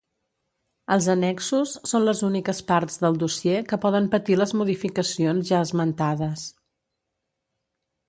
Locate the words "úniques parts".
2.29-2.99